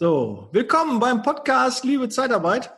[0.00, 2.72] So, willkommen beim Podcast Liebe Zeitarbeit.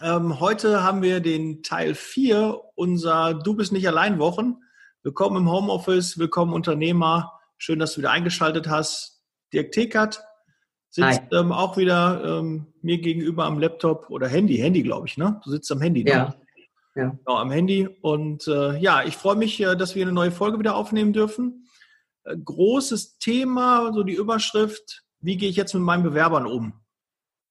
[0.00, 4.56] Ähm, heute haben wir den Teil 4 unserer Du bist nicht allein Wochen.
[5.02, 7.38] Willkommen im Homeoffice, willkommen Unternehmer.
[7.58, 9.22] Schön, dass du wieder eingeschaltet hast.
[9.52, 10.24] Dirk Tekert
[10.88, 15.42] sitzt ähm, auch wieder ähm, mir gegenüber am Laptop oder Handy, Handy glaube ich, ne?
[15.44, 16.10] Du sitzt am Handy, ne?
[16.10, 16.34] Ja.
[16.94, 17.10] ja.
[17.22, 17.86] Genau, am Handy.
[18.00, 21.68] Und äh, ja, ich freue mich, äh, dass wir eine neue Folge wieder aufnehmen dürfen.
[22.24, 26.74] Äh, großes Thema, so die Überschrift, wie gehe ich jetzt mit meinen Bewerbern um?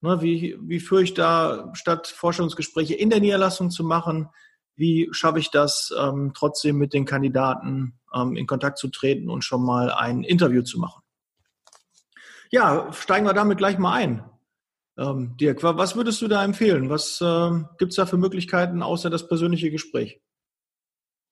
[0.01, 4.29] Ne, wie, wie führe ich da, statt Forschungsgespräche in der Niederlassung zu machen,
[4.75, 9.43] wie schaffe ich das, ähm, trotzdem mit den Kandidaten ähm, in Kontakt zu treten und
[9.43, 11.03] schon mal ein Interview zu machen?
[12.49, 14.23] Ja, steigen wir damit gleich mal ein.
[14.97, 16.89] Ähm, Dirk, was würdest du da empfehlen?
[16.89, 20.21] Was äh, gibt es da für Möglichkeiten außer das persönliche Gespräch?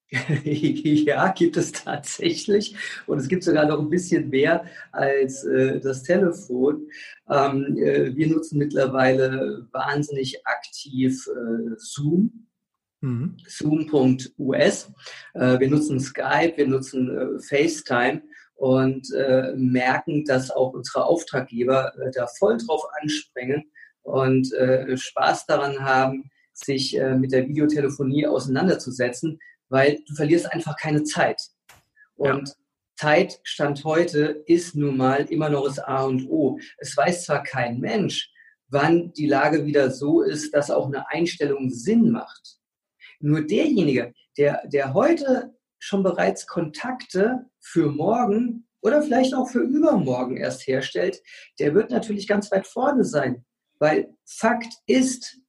[0.43, 2.75] ja, gibt es tatsächlich.
[3.07, 6.87] Und es gibt sogar noch ein bisschen mehr als äh, das Telefon.
[7.29, 12.47] Ähm, äh, wir nutzen mittlerweile wahnsinnig aktiv äh, Zoom.
[13.01, 13.37] Mhm.
[13.47, 14.91] Zoom.us.
[15.33, 18.23] Äh, wir nutzen Skype, wir nutzen äh, FaceTime
[18.55, 23.69] und äh, merken, dass auch unsere Auftraggeber da voll drauf anspringen
[24.01, 24.47] und
[24.95, 29.37] Spaß daran haben, sich mit der Videotelefonie auseinanderzusetzen,
[29.69, 31.41] weil du verlierst einfach keine Zeit.
[32.15, 32.55] Und ja.
[32.95, 36.59] Zeit, Stand heute, ist nun mal immer noch das A und O.
[36.77, 38.31] Es weiß zwar kein Mensch,
[38.69, 42.57] wann die Lage wieder so ist, dass auch eine Einstellung Sinn macht.
[43.19, 50.37] Nur derjenige, der, der heute schon bereits Kontakte für morgen oder vielleicht auch für übermorgen
[50.37, 51.21] erst herstellt,
[51.59, 53.45] der wird natürlich ganz weit vorne sein.
[53.79, 55.39] Weil Fakt ist,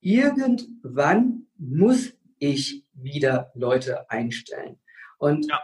[0.00, 4.78] irgendwann muss ich wieder Leute einstellen.
[5.18, 5.60] Und ja.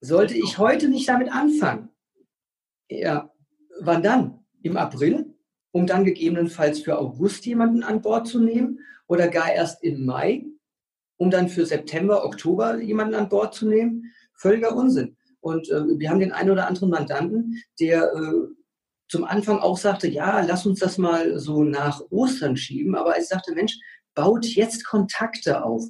[0.00, 1.90] sollte ich heute nicht damit anfangen,
[2.88, 3.30] ja,
[3.80, 4.40] wann dann?
[4.62, 5.34] Im April,
[5.72, 10.44] um dann gegebenenfalls für August jemanden an Bord zu nehmen oder gar erst im Mai,
[11.16, 14.12] um dann für September, Oktober jemanden an Bord zu nehmen?
[14.34, 15.16] Völliger Unsinn.
[15.40, 18.54] Und äh, wir haben den einen oder anderen Mandanten, der äh,
[19.08, 22.94] zum Anfang auch sagte, ja, lass uns das mal so nach Ostern schieben.
[22.94, 23.78] Aber ich sagte, Mensch,
[24.14, 25.84] baut jetzt Kontakte auf.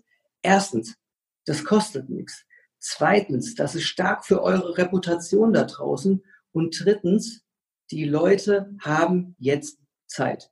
[0.44, 0.96] Erstens,
[1.46, 2.44] das kostet nichts.
[2.78, 6.22] Zweitens, das ist stark für eure Reputation da draußen.
[6.52, 7.44] Und drittens,
[7.90, 10.50] die Leute haben jetzt Zeit.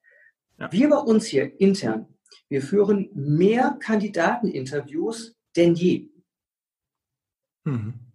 [0.59, 0.73] Ja.
[0.73, 6.11] Wir bei uns hier intern, wir führen mehr Kandidateninterviews denn je.
[7.65, 8.13] Mhm.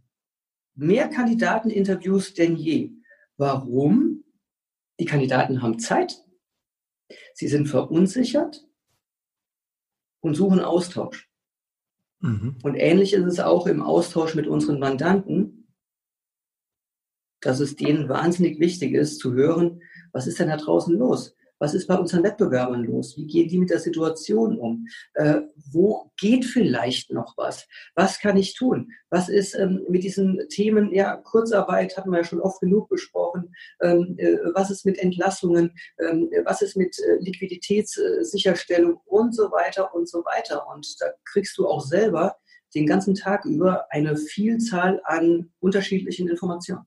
[0.73, 2.91] Mehr Kandidateninterviews denn je.
[3.37, 4.23] Warum?
[4.99, 6.25] Die Kandidaten haben Zeit,
[7.35, 8.67] sie sind verunsichert
[10.21, 11.29] und suchen Austausch.
[12.19, 12.57] Mhm.
[12.63, 15.67] Und ähnlich ist es auch im Austausch mit unseren Mandanten,
[17.41, 21.35] dass es denen wahnsinnig wichtig ist zu hören, was ist denn da draußen los?
[21.59, 23.17] Was ist bei unseren Wettbewerbern los?
[23.17, 24.87] Wie gehen die mit der Situation um?
[25.13, 25.41] Äh,
[25.71, 27.67] wo geht vielleicht noch was?
[27.95, 28.91] Was kann ich tun?
[29.09, 33.53] Was ist ähm, mit diesen Themen, ja, Kurzarbeit hatten wir ja schon oft genug besprochen.
[33.81, 35.73] Ähm, äh, was ist mit Entlassungen?
[35.99, 40.67] Ähm, was ist mit äh, Liquiditätssicherstellung und so weiter und so weiter?
[40.67, 42.35] Und da kriegst du auch selber
[42.75, 46.85] den ganzen Tag über eine Vielzahl an unterschiedlichen Informationen.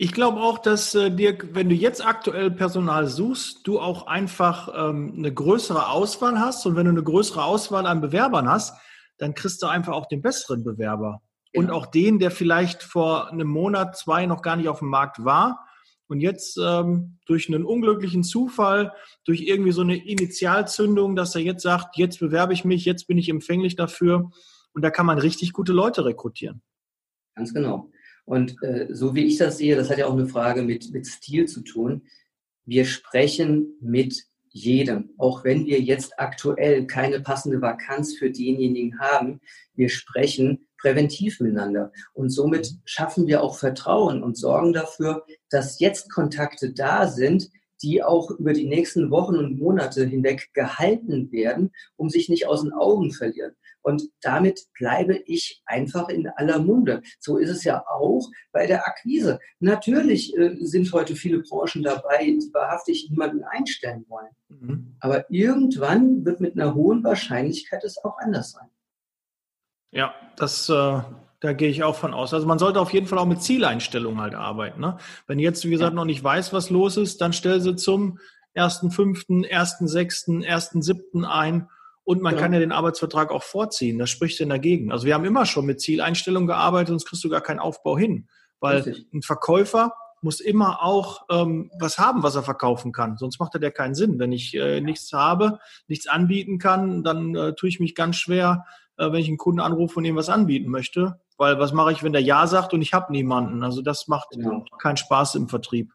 [0.00, 4.88] Ich glaube auch, dass äh, dir, wenn du jetzt aktuell Personal suchst, du auch einfach
[4.88, 6.64] ähm, eine größere Auswahl hast.
[6.66, 8.76] Und wenn du eine größere Auswahl an Bewerbern hast,
[9.18, 11.20] dann kriegst du einfach auch den besseren Bewerber.
[11.52, 11.60] Ja.
[11.60, 15.24] Und auch den, der vielleicht vor einem Monat, zwei noch gar nicht auf dem Markt
[15.24, 15.66] war.
[16.06, 18.94] Und jetzt ähm, durch einen unglücklichen Zufall,
[19.24, 23.18] durch irgendwie so eine Initialzündung, dass er jetzt sagt, jetzt bewerbe ich mich, jetzt bin
[23.18, 24.30] ich empfänglich dafür.
[24.72, 26.62] Und da kann man richtig gute Leute rekrutieren.
[27.34, 27.90] Ganz genau.
[28.28, 31.06] Und äh, so wie ich das sehe, das hat ja auch eine Frage mit, mit
[31.06, 32.02] Stil zu tun.
[32.66, 39.40] Wir sprechen mit jedem, auch wenn wir jetzt aktuell keine passende Vakanz für denjenigen haben.
[39.74, 41.90] Wir sprechen präventiv miteinander.
[42.12, 47.48] Und somit schaffen wir auch Vertrauen und sorgen dafür, dass jetzt Kontakte da sind,
[47.82, 52.60] die auch über die nächsten Wochen und Monate hinweg gehalten werden, um sich nicht aus
[52.60, 53.54] den Augen verlieren.
[53.88, 57.00] Und damit bleibe ich einfach in aller Munde.
[57.20, 59.40] So ist es ja auch bei der Akquise.
[59.60, 64.28] Natürlich äh, sind heute viele Branchen dabei, die wahrhaftig niemanden einstellen wollen.
[64.50, 64.96] Mhm.
[65.00, 68.68] Aber irgendwann wird mit einer hohen Wahrscheinlichkeit es auch anders sein.
[69.90, 71.00] Ja, das, äh,
[71.40, 72.34] da gehe ich auch von aus.
[72.34, 74.82] Also man sollte auf jeden Fall auch mit Zieleinstellungen halt arbeiten.
[74.82, 74.98] Ne?
[75.26, 78.18] Wenn jetzt, wie gesagt, noch nicht weiß, was los ist, dann stell sie zum
[78.54, 81.24] 1.5., 1.6., 1.7.
[81.24, 81.70] ein
[82.08, 82.40] und man ja.
[82.40, 83.98] kann ja den Arbeitsvertrag auch vorziehen.
[83.98, 84.90] Das spricht denn dagegen.
[84.90, 88.28] Also wir haben immer schon mit Zieleinstellungen gearbeitet, sonst kriegst du gar keinen Aufbau hin.
[88.60, 89.12] Weil Richtig.
[89.12, 93.18] ein Verkäufer muss immer auch ähm, was haben, was er verkaufen kann.
[93.18, 94.18] Sonst macht er ja keinen Sinn.
[94.18, 98.64] Wenn ich äh, nichts habe, nichts anbieten kann, dann äh, tue ich mich ganz schwer,
[98.96, 101.20] äh, wenn ich einen Kunden anrufe und ihm was anbieten möchte.
[101.36, 103.62] Weil was mache ich, wenn der Ja sagt und ich habe niemanden?
[103.62, 104.64] Also das macht genau.
[104.80, 105.92] keinen Spaß im Vertrieb.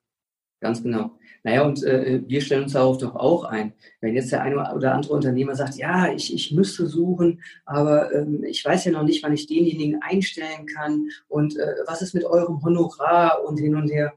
[0.60, 1.18] Ganz genau.
[1.44, 3.74] Naja, und äh, wir stellen uns darauf doch auch ein.
[4.00, 8.46] Wenn jetzt der eine oder andere Unternehmer sagt, ja, ich, ich müsste suchen, aber ähm,
[8.46, 12.24] ich weiß ja noch nicht, wann ich denjenigen einstellen kann und äh, was ist mit
[12.24, 14.14] eurem Honorar und hin und her.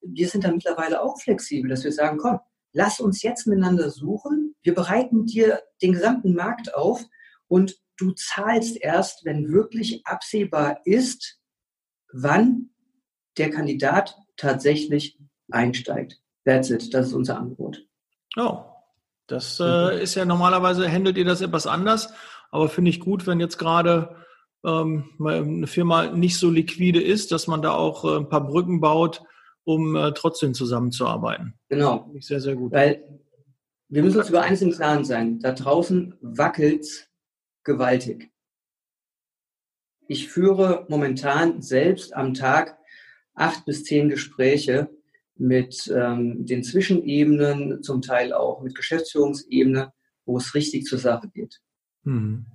[0.00, 2.40] Wir sind da mittlerweile auch flexibel, dass wir sagen, komm,
[2.72, 4.54] lass uns jetzt miteinander suchen.
[4.62, 7.04] Wir bereiten dir den gesamten Markt auf
[7.48, 11.38] und du zahlst erst, wenn wirklich absehbar ist,
[12.10, 12.70] wann
[13.36, 15.18] der Kandidat tatsächlich
[15.50, 16.21] einsteigt.
[16.44, 16.92] That's it.
[16.92, 17.84] Das ist unser Angebot.
[18.36, 18.64] Oh,
[19.26, 22.12] das äh, ist ja normalerweise, handelt ihr das etwas anders,
[22.50, 24.16] aber finde ich gut, wenn jetzt gerade
[24.64, 28.80] ähm, eine Firma nicht so liquide ist, dass man da auch äh, ein paar Brücken
[28.80, 29.22] baut,
[29.64, 31.54] um äh, trotzdem zusammenzuarbeiten.
[31.68, 32.04] Genau.
[32.04, 32.72] Finde ich sehr, sehr gut.
[32.72, 33.20] Weil
[33.88, 35.38] wir müssen uns über eines im Klaren sein.
[35.40, 37.10] Da draußen wackelt
[37.64, 38.30] gewaltig.
[40.08, 42.78] Ich führe momentan selbst am Tag
[43.34, 44.90] acht bis zehn Gespräche
[45.42, 49.92] mit ähm, den Zwischenebenen, zum Teil auch mit Geschäftsführungsebene,
[50.24, 51.60] wo es richtig zur Sache geht.
[52.04, 52.46] Mhm.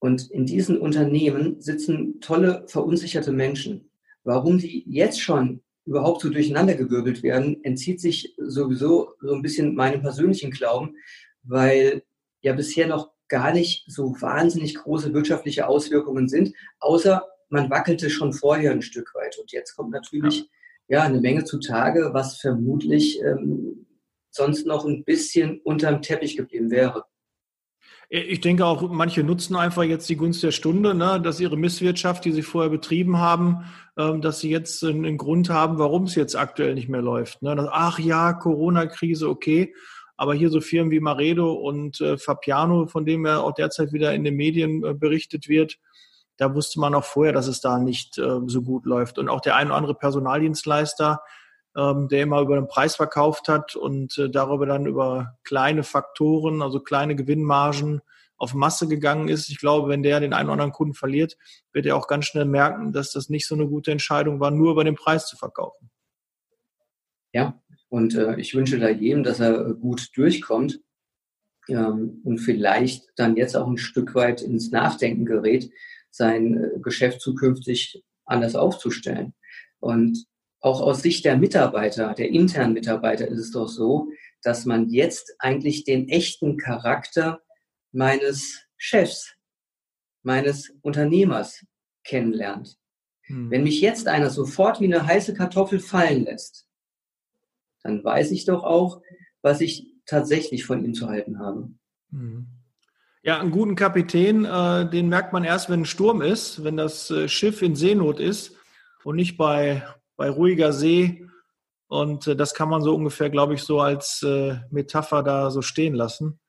[0.00, 3.88] Und in diesen Unternehmen sitzen tolle, verunsicherte Menschen.
[4.24, 10.02] Warum die jetzt schon überhaupt so durcheinandergewirbelt werden, entzieht sich sowieso so ein bisschen meinem
[10.02, 10.96] persönlichen Glauben,
[11.44, 12.02] weil
[12.40, 18.32] ja bisher noch gar nicht so wahnsinnig große wirtschaftliche Auswirkungen sind, außer man wackelte schon
[18.32, 19.38] vorher ein Stück weit.
[19.38, 20.46] Und jetzt kommt natürlich ja
[20.88, 23.86] ja, eine Menge zutage, was vermutlich ähm,
[24.30, 27.04] sonst noch ein bisschen unterm Teppich geblieben wäre.
[28.14, 32.26] Ich denke auch, manche nutzen einfach jetzt die Gunst der Stunde, ne, dass ihre Misswirtschaft,
[32.26, 33.64] die sie vorher betrieben haben,
[33.96, 37.40] ähm, dass sie jetzt einen Grund haben, warum es jetzt aktuell nicht mehr läuft.
[37.40, 37.56] Ne?
[37.56, 39.74] Dass, ach ja, Corona-Krise, okay.
[40.18, 44.12] Aber hier so Firmen wie Maredo und äh, Fapiano, von denen ja auch derzeit wieder
[44.12, 45.78] in den Medien äh, berichtet wird,
[46.42, 49.18] da wusste man auch vorher, dass es da nicht äh, so gut läuft.
[49.18, 51.22] Und auch der ein oder andere Personaldienstleister,
[51.76, 56.60] ähm, der immer über den Preis verkauft hat und äh, darüber dann über kleine Faktoren,
[56.60, 58.00] also kleine Gewinnmargen
[58.36, 59.50] auf Masse gegangen ist.
[59.50, 61.38] Ich glaube, wenn der den einen oder anderen Kunden verliert,
[61.72, 64.72] wird er auch ganz schnell merken, dass das nicht so eine gute Entscheidung war, nur
[64.72, 65.90] über den Preis zu verkaufen.
[67.32, 70.80] Ja, und äh, ich wünsche da jedem, dass er gut durchkommt
[71.68, 75.70] ähm, und vielleicht dann jetzt auch ein Stück weit ins Nachdenken gerät,
[76.12, 79.34] sein äh, Geschäft zukünftig anders aufzustellen.
[79.80, 80.26] Und
[80.60, 84.10] auch aus Sicht der Mitarbeiter, der internen Mitarbeiter ist es doch so,
[84.42, 87.40] dass man jetzt eigentlich den echten Charakter
[87.90, 89.34] meines Chefs,
[90.22, 91.64] meines Unternehmers
[92.04, 92.78] kennenlernt.
[93.22, 93.50] Hm.
[93.50, 96.68] Wenn mich jetzt einer sofort wie eine heiße Kartoffel fallen lässt,
[97.82, 99.02] dann weiß ich doch auch,
[99.42, 101.70] was ich tatsächlich von ihm zu halten habe.
[102.10, 102.46] Hm.
[103.24, 107.08] Ja, einen guten Kapitän, äh, den merkt man erst, wenn ein Sturm ist, wenn das
[107.10, 108.56] äh, Schiff in Seenot ist
[109.04, 109.86] und nicht bei,
[110.16, 111.24] bei ruhiger See.
[111.86, 115.62] Und äh, das kann man so ungefähr, glaube ich, so als äh, Metapher da so
[115.62, 116.40] stehen lassen,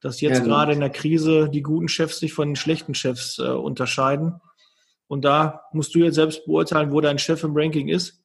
[0.00, 3.38] dass jetzt ja, gerade in der Krise die guten Chefs sich von den schlechten Chefs
[3.38, 4.40] äh, unterscheiden.
[5.08, 8.24] Und da musst du jetzt selbst beurteilen, wo dein Chef im Ranking ist.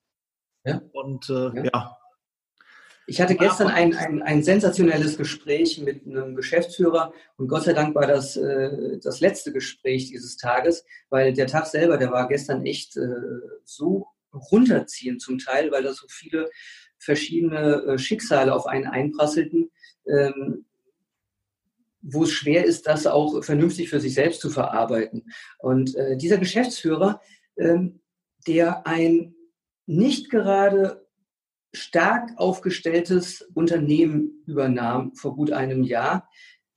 [0.63, 0.81] Ja.
[0.93, 1.63] Und äh, ja.
[1.73, 1.96] ja.
[3.09, 7.95] Ich hatte gestern ein, ein, ein sensationelles Gespräch mit einem Geschäftsführer und Gott sei Dank
[7.95, 12.65] war das äh, das letzte Gespräch dieses Tages, weil der Tag selber, der war gestern
[12.65, 13.07] echt äh,
[13.63, 16.49] so runterziehend zum Teil, weil da so viele
[16.97, 19.71] verschiedene äh, Schicksale auf einen einprasselten,
[20.05, 20.65] ähm,
[22.01, 25.31] wo es schwer ist, das auch vernünftig für sich selbst zu verarbeiten.
[25.59, 27.21] Und äh, dieser Geschäftsführer,
[27.57, 28.01] ähm,
[28.47, 29.33] der ein
[29.85, 31.06] nicht gerade
[31.73, 36.29] stark aufgestelltes Unternehmen übernahm vor gut einem Jahr,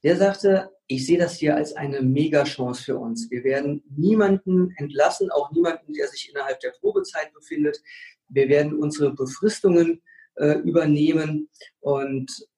[0.03, 3.31] der sagte, ich sehe das hier als eine Mega-Chance für uns.
[3.31, 7.81] Wir werden niemanden entlassen, auch niemanden, der sich innerhalb der Probezeit befindet.
[8.29, 10.03] Wir werden unsere Befristungen
[10.35, 11.49] äh, übernehmen
[11.81, 12.49] und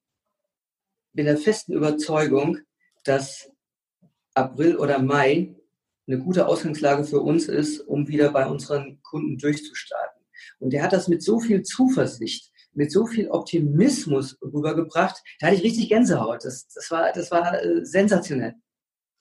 [1.12, 2.58] bin der festen Überzeugung,
[3.04, 3.50] dass
[4.34, 5.54] April oder Mai
[6.06, 10.21] eine gute Ausgangslage für uns ist, um wieder bei unseren Kunden durchzustarten.
[10.62, 15.20] Und der hat das mit so viel Zuversicht, mit so viel Optimismus rübergebracht.
[15.40, 16.44] Da hatte ich richtig Gänsehaut.
[16.44, 18.54] Das, das war, das war äh, sensationell.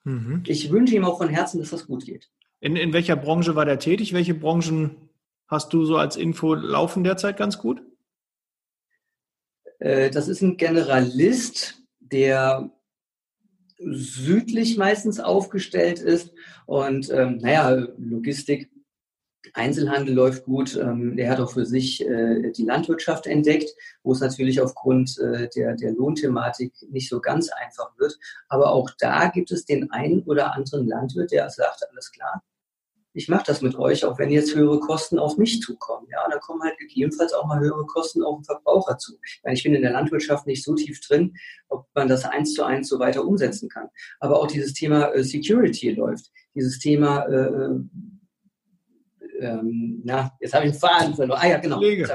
[0.04, 0.44] Mhm.
[0.46, 2.30] Ich wünsche ihm auch von Herzen, dass das gut geht.
[2.60, 4.14] In, in welcher Branche war der tätig?
[4.14, 5.10] Welche Branchen
[5.48, 7.82] hast du so als Info laufen derzeit ganz gut?
[9.80, 12.72] Äh, das ist ein Generalist, der
[13.80, 16.32] südlich meistens aufgestellt ist
[16.68, 18.70] und ähm, naja, Logistik
[19.54, 20.76] Einzelhandel läuft gut.
[20.76, 23.70] Ähm, der hat auch für sich äh, die Landwirtschaft entdeckt,
[24.04, 28.18] wo es natürlich aufgrund äh, der, der Lohnthematik nicht so ganz einfach wird.
[28.50, 32.44] Aber auch da gibt es den einen oder anderen Landwirt, der sagt, alles klar,
[33.14, 36.08] ich mache das mit euch, auch wenn jetzt höhere Kosten auf mich zukommen.
[36.10, 39.18] Ja, da kommen halt gegebenenfalls auch mal höhere Kosten auf den Verbraucher zu.
[39.44, 41.36] Weil ich bin in der Landwirtschaft nicht so tief drin,
[41.68, 43.90] ob man das eins zu eins so weiter umsetzen kann.
[44.22, 46.32] Aber auch dieses Thema äh, Security läuft.
[46.56, 47.70] Dieses Thema, äh
[49.42, 51.40] ähm, na, jetzt habe ich einen Faden verloren.
[51.42, 51.78] Ah ja, genau.
[51.78, 52.08] Pflege.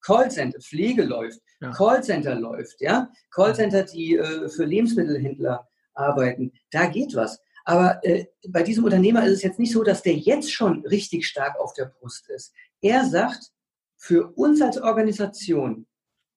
[0.00, 1.40] Callcenter, Pflege läuft.
[1.60, 1.70] Ja.
[1.70, 3.08] Callcenter läuft, ja.
[3.30, 6.52] Callcenter, die äh, für Lebensmittelhändler arbeiten.
[6.70, 7.40] Da geht was.
[7.64, 11.26] Aber äh, bei diesem Unternehmer ist es jetzt nicht so, dass der jetzt schon richtig
[11.26, 12.52] stark auf der Brust ist.
[12.80, 13.52] Er sagt,
[13.96, 15.86] für uns als Organisation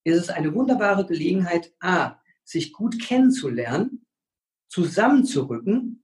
[0.04, 4.06] ist es eine wunderbare Gelegenheit, a, sich gut kennenzulernen,
[4.68, 6.04] zusammenzurücken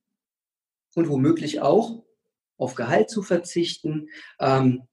[0.95, 2.00] und womöglich auch
[2.61, 4.83] auf Gehalt zu verzichten, ähm,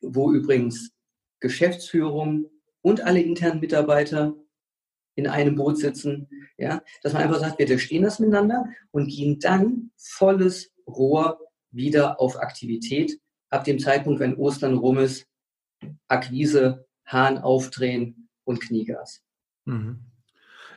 [0.00, 0.92] wo übrigens
[1.40, 2.50] Geschäftsführung
[2.82, 4.34] und alle internen Mitarbeiter
[5.14, 9.38] in einem Boot sitzen, ja, dass man einfach sagt, wir verstehen das miteinander und gehen
[9.40, 11.40] dann volles Rohr
[11.70, 13.20] wieder auf Aktivität.
[13.50, 15.26] Ab dem Zeitpunkt, wenn Ostern rum ist,
[16.06, 19.22] Akquise, Hahn aufdrehen und Kniegas.
[19.64, 20.04] Mhm.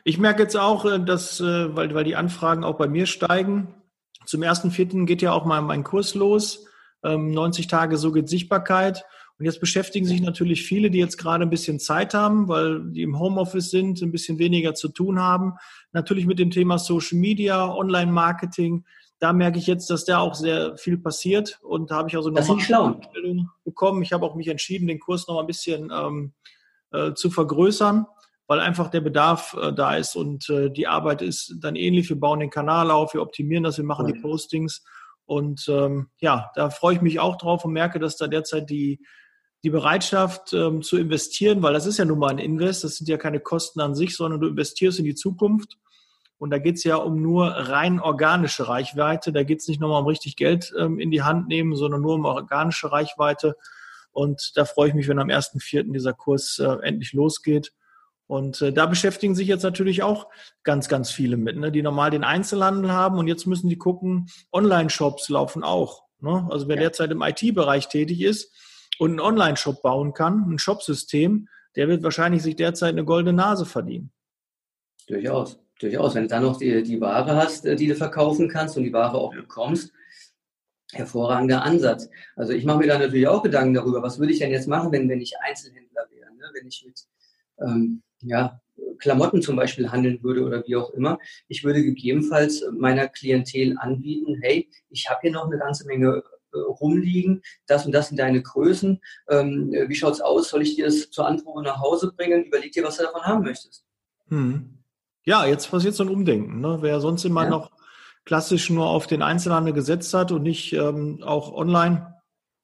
[0.04, 3.81] Ich merke jetzt auch, äh, dass, äh, weil, weil die Anfragen auch bei mir steigen,
[4.26, 6.66] zum ersten Vierten geht ja auch mal mein Kurs los.
[7.02, 9.04] 90 ähm, Tage, so geht Sichtbarkeit.
[9.38, 13.02] Und jetzt beschäftigen sich natürlich viele, die jetzt gerade ein bisschen Zeit haben, weil die
[13.02, 15.54] im Homeoffice sind, ein bisschen weniger zu tun haben.
[15.92, 18.84] Natürlich mit dem Thema Social Media, Online-Marketing.
[19.18, 21.58] Da merke ich jetzt, dass da auch sehr viel passiert.
[21.62, 24.02] Und da habe ich also noch eine bekommen.
[24.02, 26.32] Ich habe auch mich entschieden, den Kurs noch ein bisschen ähm,
[26.92, 28.06] äh, zu vergrößern,
[28.52, 32.10] weil einfach der Bedarf äh, da ist und äh, die Arbeit ist dann ähnlich.
[32.10, 34.84] Wir bauen den Kanal auf, wir optimieren das, wir machen die Postings.
[35.24, 39.00] Und ähm, ja, da freue ich mich auch drauf und merke, dass da derzeit die
[39.64, 43.08] die Bereitschaft ähm, zu investieren, weil das ist ja nun mal ein Invest, das sind
[43.08, 45.78] ja keine Kosten an sich, sondern du investierst in die Zukunft.
[46.36, 49.32] Und da geht es ja um nur rein organische Reichweite.
[49.32, 52.16] Da geht es nicht nochmal um richtig Geld ähm, in die Hand nehmen, sondern nur
[52.16, 53.56] um organische Reichweite.
[54.10, 55.90] Und da freue ich mich, wenn am 1.4.
[55.90, 57.72] dieser Kurs äh, endlich losgeht.
[58.32, 60.26] Und äh, da beschäftigen sich jetzt natürlich auch
[60.62, 64.26] ganz, ganz viele mit, ne, die normal den Einzelhandel haben und jetzt müssen die gucken,
[64.54, 66.04] Online-Shops laufen auch.
[66.18, 66.48] Ne?
[66.50, 66.80] Also wer ja.
[66.80, 68.50] derzeit im IT-Bereich tätig ist,
[68.98, 71.46] und einen Online-Shop bauen kann, ein Shopsystem,
[71.76, 74.10] der wird wahrscheinlich sich derzeit eine goldene Nase verdienen.
[75.08, 76.14] Durchaus, durchaus.
[76.14, 78.94] Wenn du dann noch die, die Ware hast, äh, die du verkaufen kannst und die
[78.94, 79.92] Ware auch bekommst,
[80.90, 82.08] hervorragender Ansatz.
[82.34, 84.90] Also ich mache mir da natürlich auch Gedanken darüber, was würde ich denn jetzt machen,
[84.90, 86.50] wenn, wenn ich Einzelhändler wäre, ne?
[86.54, 86.98] wenn ich mit
[87.60, 88.60] ähm, ja,
[88.98, 91.18] Klamotten zum Beispiel handeln würde oder wie auch immer.
[91.48, 96.58] Ich würde gegebenenfalls meiner Klientel anbieten, hey, ich habe hier noch eine ganze Menge äh,
[96.58, 101.10] rumliegen, das und das sind deine Größen, ähm, wie schaut's aus, soll ich dir das
[101.10, 103.84] zur Anprobe nach Hause bringen, überleg dir, was du davon haben möchtest.
[104.28, 104.78] Hm.
[105.24, 106.60] Ja, jetzt passiert so ein Umdenken.
[106.60, 106.78] Ne?
[106.80, 107.50] Wer sonst immer ja.
[107.50, 107.70] noch
[108.24, 112.21] klassisch nur auf den Einzelhandel gesetzt hat und nicht ähm, auch online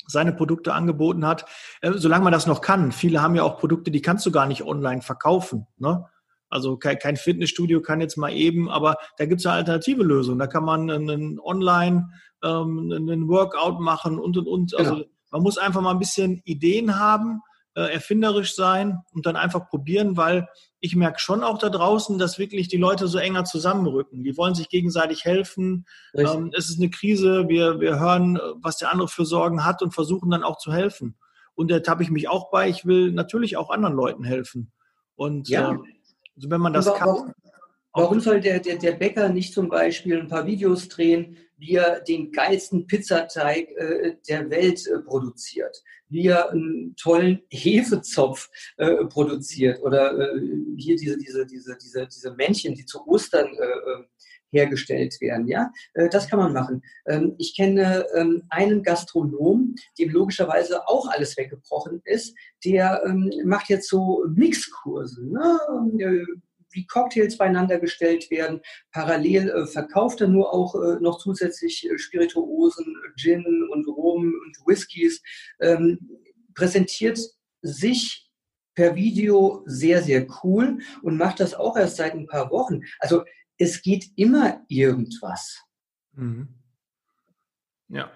[0.08, 1.44] seine Produkte angeboten hat,
[1.82, 2.90] äh, solange man das noch kann.
[2.90, 5.66] Viele haben ja auch Produkte, die kannst du gar nicht online verkaufen.
[5.76, 6.04] Ne?
[6.48, 10.38] Also kein, kein Fitnessstudio kann jetzt mal eben, aber da gibt es eine alternative Lösung.
[10.38, 12.08] Da kann man einen Online
[12.42, 14.76] ähm, einen Workout machen und und und.
[14.76, 15.06] Also genau.
[15.30, 17.42] man muss einfach mal ein bisschen Ideen haben,
[17.80, 20.48] erfinderisch sein und dann einfach probieren, weil
[20.80, 24.22] ich merke schon auch da draußen, dass wirklich die Leute so enger zusammenrücken.
[24.22, 25.86] Die wollen sich gegenseitig helfen.
[26.14, 27.48] Ähm, es ist eine Krise.
[27.48, 31.16] Wir, wir hören, was der andere für Sorgen hat und versuchen dann auch zu helfen.
[31.54, 32.68] Und da habe ich mich auch bei.
[32.68, 34.72] Ich will natürlich auch anderen Leuten helfen.
[35.16, 35.72] Und ja.
[35.72, 35.78] äh,
[36.36, 37.32] also wenn man das kann.
[37.94, 42.00] Warum soll der, der, der Bäcker nicht zum Beispiel ein paar Videos drehen, wie er
[42.00, 49.82] den geilsten Pizzateig äh, der Welt äh, produziert, wie er einen tollen Hefezopf äh, produziert
[49.82, 50.40] oder äh,
[50.76, 54.04] hier diese, diese, diese, diese, diese Männchen, die zu Ostern äh, äh,
[54.50, 55.46] hergestellt werden.
[55.46, 55.70] Ja,
[56.10, 56.82] das kann man machen.
[57.06, 62.34] Ähm, ich kenne ähm, einen Gastronom, dem logischerweise auch alles weggebrochen ist.
[62.64, 65.22] Der ähm, macht jetzt so Mixkurse.
[65.26, 65.58] Ne?
[66.70, 68.60] Wie Cocktails beieinander gestellt werden.
[68.92, 74.56] Parallel äh, verkauft er nur auch äh, noch zusätzlich äh, Spirituosen, Gin und Rum und
[74.66, 75.22] Whiskys.
[75.60, 75.98] Ähm,
[76.54, 77.18] präsentiert
[77.62, 78.28] sich
[78.74, 82.82] per Video sehr, sehr cool und macht das auch erst seit ein paar Wochen.
[83.00, 83.24] Also
[83.56, 85.60] es geht immer irgendwas.
[86.12, 86.48] Mhm.
[87.88, 88.10] Ja.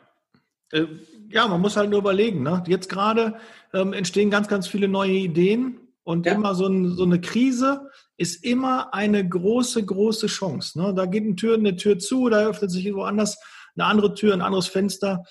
[0.70, 0.86] Äh,
[1.30, 2.42] ja, man muss halt nur überlegen.
[2.42, 2.62] Ne?
[2.66, 3.38] Jetzt gerade
[3.72, 6.32] ähm, entstehen ganz, ganz viele neue Ideen und ja.
[6.32, 10.80] immer so, ein, so, eine Krise ist immer eine große, große Chance.
[10.80, 10.94] Ne?
[10.94, 13.38] Da geht eine Tür, eine Tür zu, da öffnet sich woanders
[13.76, 15.24] eine andere Tür, ein anderes Fenster.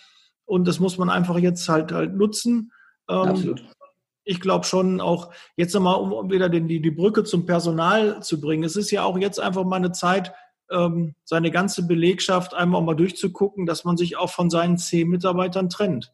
[0.46, 2.72] und das muss man einfach jetzt halt, halt nutzen.
[3.10, 3.64] Ähm, Absolut.
[4.24, 8.40] Ich glaube schon auch, jetzt nochmal, um wieder den, die, die Brücke zum Personal zu
[8.40, 8.64] bringen.
[8.64, 10.34] Es ist ja auch jetzt einfach mal eine Zeit,
[10.70, 15.70] ähm, seine ganze Belegschaft einmal mal durchzugucken, dass man sich auch von seinen zehn Mitarbeitern
[15.70, 16.14] trennt.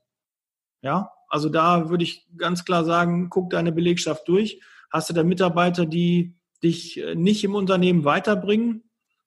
[0.81, 4.61] Ja, also da würde ich ganz klar sagen, guck deine Belegschaft durch.
[4.91, 8.83] Hast du da Mitarbeiter, die dich äh, nicht im Unternehmen weiterbringen,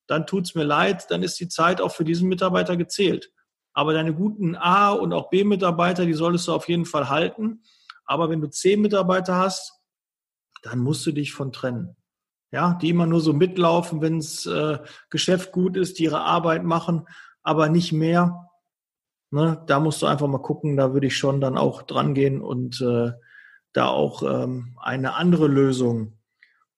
[0.07, 3.33] dann tut es mir leid, dann ist die Zeit auch für diesen Mitarbeiter gezählt.
[3.73, 7.63] Aber deine guten A- und auch B-Mitarbeiter, die solltest du auf jeden Fall halten.
[8.05, 9.81] Aber wenn du zehn Mitarbeiter hast,
[10.63, 11.97] dann musst du dich von trennen.
[12.51, 14.79] Ja, die immer nur so mitlaufen, wenn das äh,
[15.09, 17.07] Geschäft gut ist, die ihre Arbeit machen,
[17.45, 18.50] aber nicht mehr.
[19.33, 22.41] Ne, da musst du einfach mal gucken, da würde ich schon dann auch dran gehen
[22.41, 23.13] und äh,
[23.73, 26.19] da auch ähm, eine andere Lösung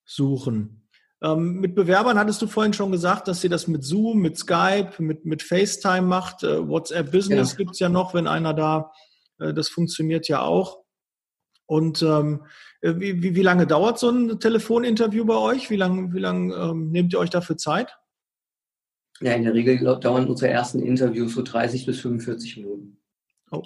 [0.04, 0.86] suchen.
[1.22, 4.90] Ähm, mit Bewerbern hattest du vorhin schon gesagt, dass sie das mit Zoom, mit Skype,
[4.98, 6.42] mit, mit FaceTime macht.
[6.42, 7.64] Äh, WhatsApp Business ja.
[7.70, 8.92] es ja noch, wenn einer da,
[9.38, 10.82] äh, das funktioniert ja auch.
[11.64, 12.44] Und ähm,
[12.80, 15.70] äh, wie, wie, wie lange dauert so ein Telefoninterview bei euch?
[15.70, 17.96] Wie lange wie lang, ähm, nehmt ihr euch dafür Zeit?
[19.22, 22.98] Ja, in der Regel dauern unsere ersten Interviews so 30 bis 45 Minuten.
[23.50, 23.62] Oh.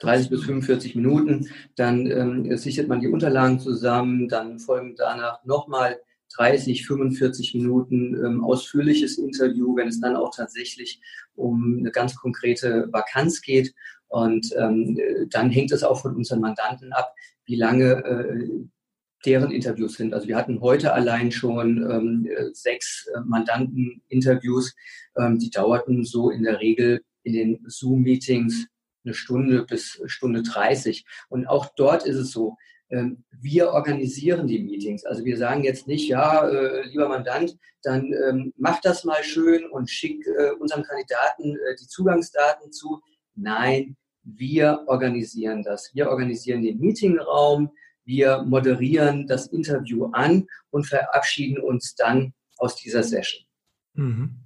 [0.00, 5.98] 30 bis 45 Minuten, dann ähm, sichert man die Unterlagen zusammen, dann folgen danach nochmal
[6.34, 11.00] 30, 45 Minuten ähm, ausführliches Interview, wenn es dann auch tatsächlich
[11.34, 13.74] um eine ganz konkrete Vakanz geht.
[14.08, 14.98] Und ähm,
[15.30, 18.48] dann hängt es auch von unseren Mandanten ab, wie lange äh,
[19.26, 20.14] deren Interviews sind.
[20.14, 24.74] Also wir hatten heute allein schon ähm, sechs äh, Mandanten-Interviews,
[25.16, 28.66] ähm, die dauerten so in der Regel in den Zoom-Meetings
[29.04, 31.04] eine Stunde bis Stunde 30.
[31.28, 32.56] Und auch dort ist es so,
[32.90, 35.04] ähm, wir organisieren die Meetings.
[35.04, 39.64] Also wir sagen jetzt nicht, ja, äh, lieber Mandant, dann ähm, mach das mal schön
[39.66, 43.00] und schick äh, unserem Kandidaten äh, die Zugangsdaten zu.
[43.34, 45.90] Nein, wir organisieren das.
[45.94, 47.70] Wir organisieren den Meetingraum,
[48.06, 53.44] wir moderieren das Interview an und verabschieden uns dann aus dieser Session.
[53.94, 54.36] Mhm.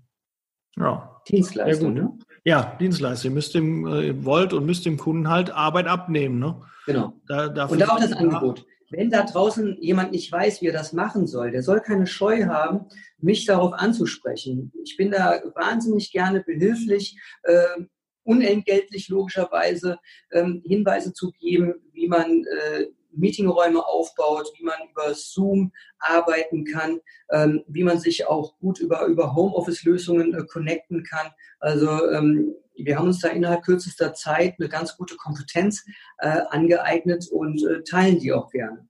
[0.77, 1.21] Ja.
[1.29, 2.19] Dienstleistung, ne?
[2.45, 3.31] Ja, Dienstleistung.
[3.31, 6.61] Ihr müsst dem, äh, wollt und müsst dem Kunden halt Arbeit abnehmen, ne?
[6.87, 7.13] Genau.
[7.29, 8.65] Da, und da auch das Angebot.
[8.91, 12.47] Wenn da draußen jemand nicht weiß, wie er das machen soll, der soll keine Scheu
[12.47, 12.87] haben,
[13.19, 14.73] mich darauf anzusprechen.
[14.83, 17.85] Ich bin da wahnsinnig gerne behilflich, äh,
[18.25, 19.99] unentgeltlich logischerweise
[20.33, 27.01] ähm, Hinweise zu geben, wie man äh, Meetingräume aufbaut, wie man über Zoom arbeiten kann,
[27.31, 31.31] ähm, wie man sich auch gut über, über Homeoffice-Lösungen äh, connecten kann.
[31.59, 35.85] Also ähm, wir haben uns da innerhalb kürzester Zeit eine ganz gute Kompetenz
[36.19, 38.89] äh, angeeignet und äh, teilen die auch gerne.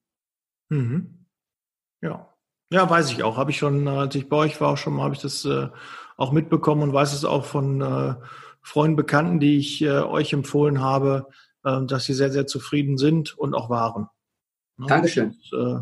[0.69, 1.27] Mhm.
[2.03, 2.27] Ja.
[2.73, 3.37] Ja, weiß ich auch.
[3.37, 5.69] Habe ich schon, als ich bei euch war, schon mal habe ich das äh,
[6.17, 8.15] auch mitbekommen und weiß es auch von äh,
[8.63, 13.37] Freunden, Bekannten, die ich äh, euch empfohlen habe, äh, dass sie sehr, sehr zufrieden sind
[13.37, 14.09] und auch waren.
[14.77, 14.87] Ne?
[14.87, 15.37] Dankeschön.
[15.51, 15.81] Das, äh,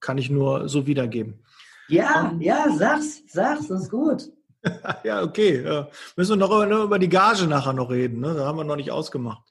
[0.00, 1.44] kann ich nur so wiedergeben.
[1.88, 4.30] Ja, um, ja, sag's, sag's, das ist gut.
[5.04, 5.56] ja, okay.
[5.56, 8.20] Äh, müssen wir noch über, über, die Gage nachher noch reden.
[8.20, 8.34] Ne?
[8.34, 9.42] Da haben wir noch nicht ausgemacht.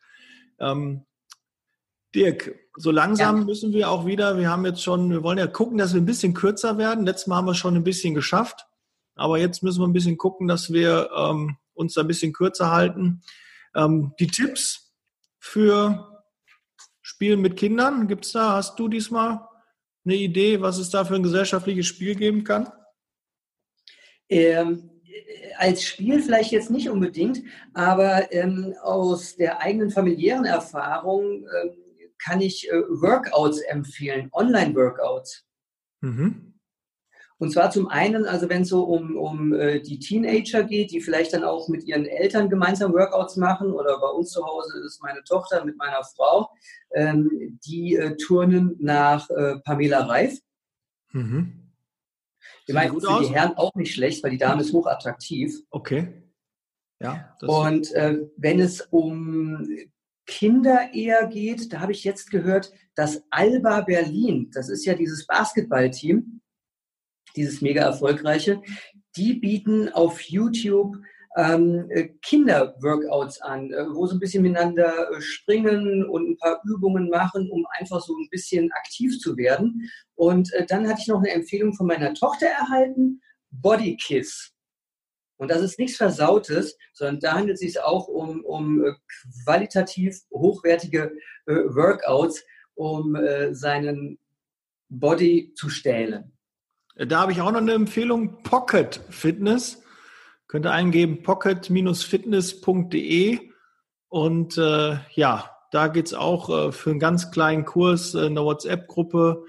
[0.59, 1.05] Ähm,
[2.13, 3.43] Dirk, so langsam ja.
[3.45, 6.05] müssen wir auch wieder, wir haben jetzt schon, wir wollen ja gucken, dass wir ein
[6.05, 7.05] bisschen kürzer werden.
[7.05, 8.67] Letztes Mal haben wir schon ein bisschen geschafft,
[9.15, 12.71] aber jetzt müssen wir ein bisschen gucken, dass wir ähm, uns da ein bisschen kürzer
[12.71, 13.21] halten.
[13.75, 14.90] Ähm, die Tipps
[15.41, 16.23] für
[17.01, 19.41] Spielen mit Kindern, gibt es da, hast du diesmal
[20.05, 22.71] eine Idee, was es da für ein gesellschaftliches Spiel geben kann?
[24.29, 25.01] Ähm,
[25.57, 27.41] als Spiel vielleicht jetzt nicht unbedingt,
[27.73, 31.75] aber ähm, aus der eigenen familiären Erfahrung ähm,
[32.17, 35.43] kann ich äh, Workouts empfehlen, Online-Workouts.
[36.01, 36.50] Mhm.
[37.41, 41.01] Und zwar zum einen, also wenn es so um, um äh, die Teenager geht, die
[41.01, 45.01] vielleicht dann auch mit ihren Eltern gemeinsam Workouts machen oder bei uns zu Hause ist
[45.01, 46.51] meine Tochter mit meiner Frau,
[46.93, 50.37] ähm, die äh, turnen nach äh, Pamela Reif.
[51.13, 51.71] Mhm.
[52.67, 53.27] Ich meine, gut für aus?
[53.27, 55.63] die Herren auch nicht schlecht, weil die Dame ist hochattraktiv.
[55.71, 56.13] Okay.
[56.99, 57.35] Ja.
[57.41, 59.67] Und äh, wenn es um
[60.27, 65.25] Kinder eher geht, da habe ich jetzt gehört, dass Alba Berlin, das ist ja dieses
[65.25, 66.40] Basketballteam,
[67.35, 68.61] dieses mega erfolgreiche,
[69.15, 70.97] die bieten auf YouTube
[71.37, 76.61] ähm, äh, Kinder-Workouts an, äh, wo sie ein bisschen miteinander äh, springen und ein paar
[76.65, 79.89] Übungen machen, um einfach so ein bisschen aktiv zu werden.
[80.15, 84.51] Und äh, dann hatte ich noch eine Empfehlung von meiner Tochter erhalten, Body Kiss.
[85.37, 88.93] Und das ist nichts Versautes, sondern da handelt es sich auch um, um äh,
[89.43, 91.13] qualitativ hochwertige
[91.47, 92.43] äh, Workouts,
[92.75, 93.15] um
[93.51, 94.17] seinen
[94.89, 96.31] Body zu stählen.
[96.95, 99.81] Da habe ich auch noch eine Empfehlung, Pocket Fitness.
[100.47, 103.39] Könnt ihr eingeben pocket-fitness.de.
[104.09, 109.45] Und äh, ja, da geht's auch äh, für einen ganz kleinen Kurs in der WhatsApp-Gruppe.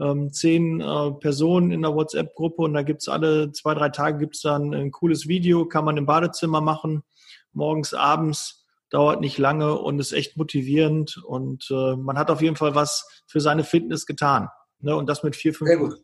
[0.00, 4.40] Ähm, zehn äh, Personen in der WhatsApp-Gruppe und da gibt's alle zwei, drei Tage gibt's
[4.42, 7.02] dann ein cooles Video, kann man im Badezimmer machen,
[7.52, 12.56] morgens, abends, dauert nicht lange und ist echt motivierend und äh, man hat auf jeden
[12.56, 14.50] Fall was für seine Fitness getan.
[14.80, 14.94] Ne?
[14.94, 15.94] Und das mit vier, fünf Sehr gut.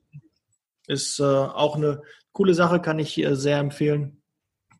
[0.86, 4.22] Ist äh, auch eine coole Sache, kann ich äh, sehr empfehlen.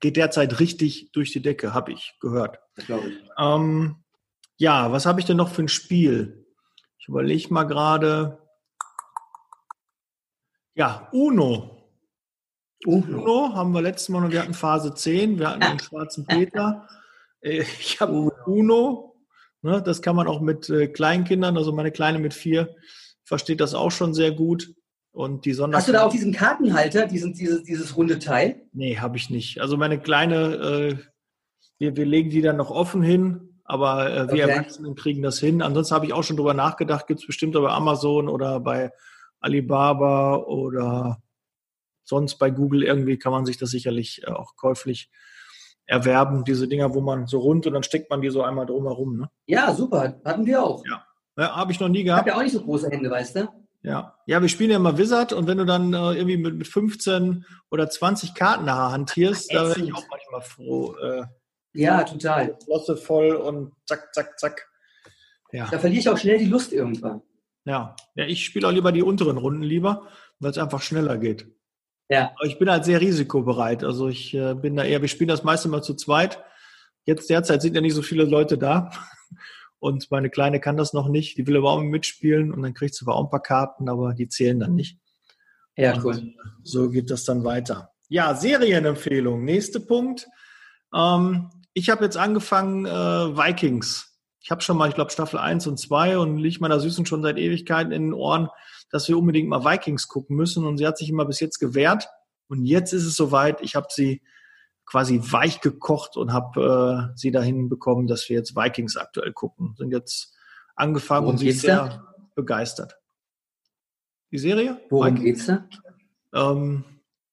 [0.01, 2.59] Geht derzeit richtig durch die Decke, habe ich gehört.
[2.77, 3.21] ich.
[3.39, 4.03] Ähm,
[4.57, 6.47] ja, was habe ich denn noch für ein Spiel?
[6.99, 8.39] Ich überlege mal gerade.
[10.75, 11.89] Ja, Uno.
[12.85, 13.23] Uno.
[13.23, 16.89] Uno haben wir letztes Mal noch, wir hatten Phase 10, wir hatten den schwarzen Peter.
[17.41, 18.13] Äh, ich habe
[18.47, 19.17] Uno.
[19.65, 22.75] Ne, das kann man auch mit äh, Kleinkindern, also meine Kleine mit vier
[23.25, 24.75] versteht das auch schon sehr gut.
[25.13, 28.63] Und die Sonder Hast du da auch diesen Kartenhalter, diesen, dieses, dieses runde Teil?
[28.73, 29.61] Nee, habe ich nicht.
[29.61, 30.97] Also meine Kleine, äh,
[31.79, 34.53] wir, wir legen die dann noch offen hin aber äh, wir okay.
[34.53, 35.63] Erwachsenen kriegen das hin.
[35.63, 38.93] Ansonsten habe ich auch schon drüber nachgedacht, gibt es bestimmt bei Amazon oder bei
[39.41, 41.23] Alibaba oder
[42.05, 45.11] sonst bei Google irgendwie kann man sich das sicherlich äh, auch käuflich
[45.87, 49.17] erwerben, diese Dinger, wo man so rund und dann steckt man die so einmal drumherum.
[49.17, 49.31] Ne?
[49.47, 50.85] Ja, super, hatten wir auch.
[50.87, 51.05] Ja,
[51.37, 52.27] ja habe ich noch nie gehabt.
[52.27, 53.49] Ich habe ja auch nicht so große Hände, weißt du?
[53.85, 56.69] Ja, ja, wir spielen ja immer Wizard und wenn du dann äh, irgendwie mit, mit
[56.69, 61.25] 15 oder 20 Karten nachher hantierst, Ach, da wäre ich auch manchmal froh, äh,
[61.75, 62.57] ja, total.
[62.65, 64.69] Flosse voll und zack, zack, zack.
[65.53, 65.69] Ja.
[65.71, 67.23] Da verliere ich auch schnell die Lust irgendwann.
[67.65, 70.07] Ja, ja ich spiele auch lieber die unteren Runden lieber,
[70.39, 71.47] weil es einfach schneller geht.
[72.09, 72.33] Ja.
[72.37, 73.85] Aber ich bin halt sehr risikobereit.
[73.85, 76.43] Also ich äh, bin da eher, wir spielen das meiste mal zu zweit.
[77.05, 78.91] Jetzt derzeit sind ja nicht so viele Leute da.
[79.83, 81.37] Und meine Kleine kann das noch nicht.
[81.37, 84.15] Die will aber auch mitspielen und dann kriegt sie aber auch ein paar Karten, aber
[84.15, 85.01] die zählen dann nicht.
[85.77, 86.15] Ja, cool.
[86.15, 87.91] Und so geht das dann weiter.
[88.09, 89.45] Ja, Serienempfehlung.
[89.45, 90.29] Nächster Punkt.
[90.95, 92.91] Ähm, ich habe jetzt angefangen, äh,
[93.37, 94.17] Vikings.
[94.41, 97.23] Ich habe schon mal, ich glaube, Staffel 1 und 2 und liegt meiner Süßen schon
[97.23, 98.51] seit Ewigkeiten in den Ohren,
[98.89, 100.65] dass wir unbedingt mal Vikings gucken müssen.
[100.65, 102.09] Und sie hat sich immer bis jetzt gewehrt.
[102.47, 103.61] Und jetzt ist es soweit.
[103.61, 104.23] Ich habe sie
[104.87, 109.75] quasi weich gekocht und habe äh, sie dahin bekommen, dass wir jetzt Vikings aktuell gucken.
[109.77, 110.35] Sind jetzt
[110.75, 112.15] angefangen Worum und sie ist sehr da?
[112.35, 112.99] begeistert.
[114.31, 114.81] Die Serie?
[114.91, 115.47] Worum Vikings.
[115.47, 115.69] geht's da?
[116.53, 116.85] Ähm,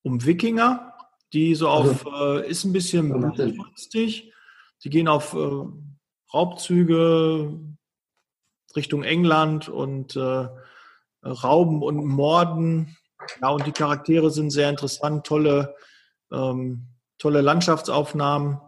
[0.03, 0.93] um Wikinger,
[1.33, 4.33] die so also auf, äh, ist ein bisschen günstig.
[4.83, 5.65] Die gehen auf äh,
[6.33, 7.59] Raubzüge
[8.75, 10.47] Richtung England und äh,
[11.23, 12.97] Rauben und Morden.
[13.41, 15.75] Ja, und die Charaktere sind sehr interessant, tolle,
[16.31, 16.87] ähm,
[17.19, 18.59] tolle Landschaftsaufnahmen.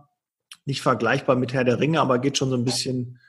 [0.65, 3.19] Nicht vergleichbar mit Herr der Ringe, aber geht schon so ein bisschen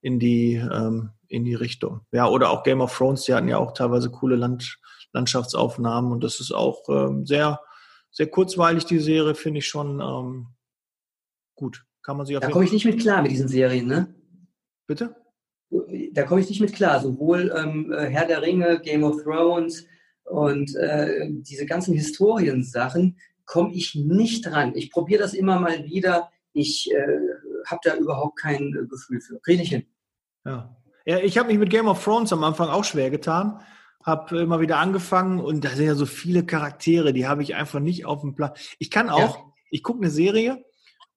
[0.00, 2.02] in die, ähm, in die Richtung.
[2.12, 4.78] Ja, oder auch Game of Thrones, die hatten ja auch teilweise coole Land
[5.12, 7.60] Landschaftsaufnahmen und das ist auch ähm, sehr,
[8.10, 10.48] sehr kurzweilig, die Serie, finde ich schon ähm,
[11.54, 11.84] gut.
[12.02, 14.14] Kann man sich Da komme ich nicht mit klar mit diesen Serien, ne?
[14.86, 15.16] Bitte?
[16.12, 17.00] Da komme ich nicht mit klar.
[17.00, 19.86] Sowohl ähm, äh, Herr der Ringe, Game of Thrones
[20.24, 24.72] und äh, diese ganzen Historiensachen komme ich nicht dran.
[24.74, 26.30] Ich probiere das immer mal wieder.
[26.52, 27.18] Ich äh,
[27.66, 29.40] habe da überhaupt kein äh, Gefühl für.
[29.40, 29.86] Kriege ich hin.
[30.44, 30.76] Ja.
[31.04, 33.60] ja ich habe mich mit Game of Thrones am Anfang auch schwer getan
[34.06, 37.80] habe immer wieder angefangen und da sind ja so viele Charaktere, die habe ich einfach
[37.80, 38.52] nicht auf dem Plan.
[38.78, 39.44] Ich kann auch, ja.
[39.70, 40.64] ich gucke eine Serie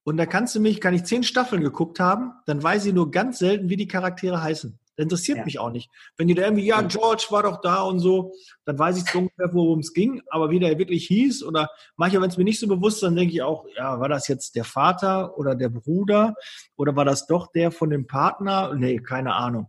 [0.03, 3.11] und da kannst du mich, kann ich zehn Staffeln geguckt haben, dann weiß ich nur
[3.11, 4.79] ganz selten, wie die Charaktere heißen.
[4.99, 5.45] Das interessiert ja.
[5.45, 5.89] mich auch nicht.
[6.17, 8.33] Wenn die da irgendwie, ja, George war doch da und so,
[8.65, 10.21] dann weiß ich so ungefähr, worum es ging.
[10.29, 13.15] Aber wie der wirklich hieß oder manchmal, wenn es mir nicht so bewusst ist, dann
[13.15, 16.35] denke ich auch, ja, war das jetzt der Vater oder der Bruder
[16.75, 18.75] oder war das doch der von dem Partner?
[18.75, 19.67] Nee, keine Ahnung.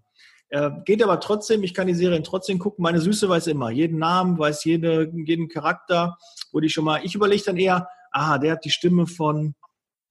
[0.48, 2.82] Äh, geht aber trotzdem, ich kann die Serien trotzdem gucken.
[2.82, 6.18] Meine Süße weiß immer, jeden Namen, weiß jede, jeden Charakter,
[6.50, 9.54] wo die schon mal, ich überlege dann eher, aha, der hat die Stimme von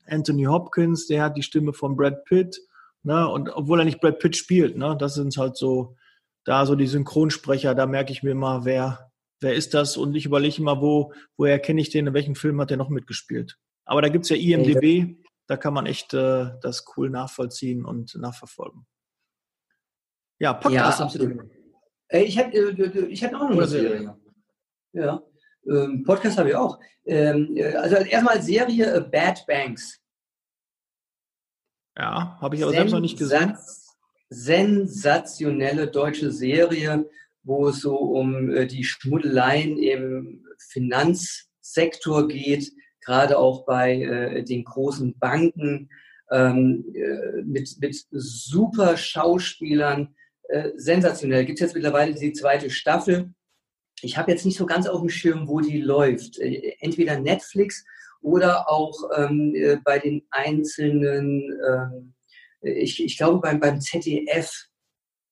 [0.07, 2.57] Anthony Hopkins, der hat die Stimme von Brad Pitt,
[3.03, 5.95] ne, und obwohl er nicht Brad Pitt spielt, ne, das sind halt so,
[6.45, 9.97] da so die Synchronsprecher, da merke ich mir immer, wer, wer ist das?
[9.97, 12.89] Und ich überlege immer, wo, woher kenne ich den, in welchem Film hat der noch
[12.89, 13.57] mitgespielt?
[13.85, 18.85] Aber da gibt's ja IMDB, da kann man echt äh, das cool nachvollziehen und nachverfolgen.
[20.39, 20.99] Ja, Podcast.
[20.99, 21.41] Ja, absolut.
[22.11, 24.15] Ich hätte äh, ich auch noch eine Serie.
[24.93, 25.21] Ja.
[25.67, 26.79] Ähm, Podcast habe ich auch.
[27.05, 29.98] Ähm, äh, also erstmal Serie äh, Bad Banks.
[31.99, 33.57] Ja, habe ich aber selbst noch nicht gesehen.
[34.29, 37.09] Sensationelle deutsche Serie,
[37.43, 45.89] wo es so um die Schmuddeleien im Finanzsektor geht, gerade auch bei den großen Banken
[46.31, 46.85] ähm,
[47.43, 50.15] mit, mit super Schauspielern,
[50.49, 51.45] äh, sensationell.
[51.45, 53.33] Gibt es jetzt mittlerweile die zweite Staffel.
[54.01, 56.39] Ich habe jetzt nicht so ganz auf dem Schirm, wo die läuft.
[56.39, 57.85] Äh, entweder Netflix
[58.21, 62.13] oder auch ähm, äh, bei den einzelnen ähm,
[62.61, 64.67] ich, ich glaube, beim, beim ZDF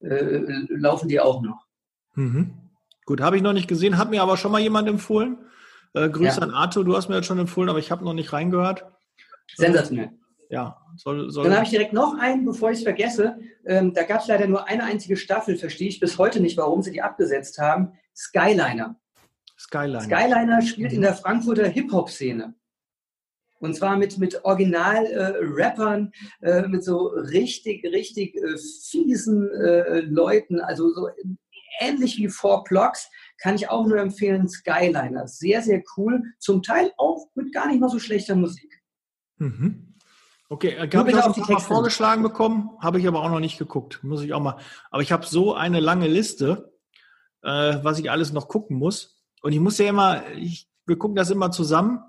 [0.02, 1.66] äh, laufen die auch noch.
[2.16, 2.54] Mhm.
[3.06, 5.38] Gut, habe ich noch nicht gesehen, hat mir aber schon mal jemand empfohlen.
[5.94, 6.44] Äh, Grüße ja.
[6.44, 8.86] an Arthur, du hast mir jetzt schon empfohlen, aber ich habe noch nicht reingehört.
[9.56, 10.12] Sensationell.
[10.50, 13.38] Ja, soll, soll Dann habe ich direkt noch einen, bevor ich es vergesse.
[13.66, 16.82] Ähm, da gab es leider nur eine einzige Staffel, verstehe ich bis heute nicht, warum
[16.82, 17.92] sie die abgesetzt haben.
[18.16, 18.98] Skyliner.
[19.58, 20.02] Skyliner.
[20.02, 22.54] Skyliner spielt in der Frankfurter Hip-Hop-Szene.
[23.60, 28.58] Und zwar mit, mit Original-Rappern, äh, äh, mit so richtig, richtig äh,
[28.90, 31.10] fiesen äh, Leuten, also so
[31.80, 35.28] ähnlich wie Four Blocks, kann ich auch nur empfehlen, Skyliner.
[35.28, 36.24] Sehr, sehr cool.
[36.40, 38.82] Zum Teil auch mit gar nicht mal so schlechter Musik.
[39.38, 39.96] Mhm.
[40.50, 43.58] Okay, äh, habe ich auch die Texte vorgeschlagen bekommen, habe ich aber auch noch nicht
[43.58, 44.04] geguckt.
[44.04, 44.58] Muss ich auch mal.
[44.92, 46.74] Aber ich habe so eine lange Liste,
[47.44, 49.24] äh, was ich alles noch gucken muss.
[49.42, 52.00] Und ich muss ja immer, ich, wir gucken das immer zusammen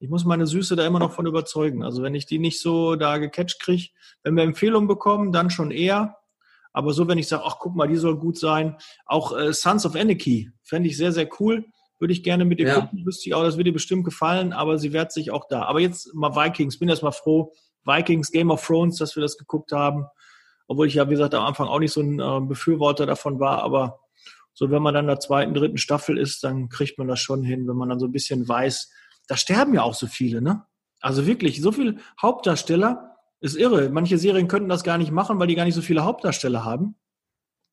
[0.00, 1.84] ich muss meine Süße da immer noch von überzeugen.
[1.84, 3.88] Also wenn ich die nicht so da gecatcht kriege,
[4.22, 6.16] wenn wir Empfehlungen bekommen, dann schon eher.
[6.72, 8.76] Aber so, wenn ich sage, ach guck mal, die soll gut sein.
[9.04, 11.66] Auch äh, Sons of Anarchy fände ich sehr, sehr cool.
[11.98, 12.80] Würde ich gerne mit dir ja.
[12.80, 13.04] gucken.
[13.04, 15.64] Wüsste ich auch, das würde dir bestimmt gefallen, aber sie wehrt sich auch da.
[15.64, 16.78] Aber jetzt mal Vikings.
[16.78, 17.52] Bin erst mal froh.
[17.84, 20.06] Vikings, Game of Thrones, dass wir das geguckt haben.
[20.66, 23.62] Obwohl ich ja, wie gesagt, am Anfang auch nicht so ein äh, Befürworter davon war.
[23.62, 24.00] Aber
[24.54, 27.42] so, wenn man dann in der zweiten, dritten Staffel ist, dann kriegt man das schon
[27.42, 28.90] hin, wenn man dann so ein bisschen weiß,
[29.30, 30.66] da sterben ja auch so viele, ne?
[31.00, 33.88] Also wirklich, so viele Hauptdarsteller ist irre.
[33.88, 36.96] Manche Serien könnten das gar nicht machen, weil die gar nicht so viele Hauptdarsteller haben.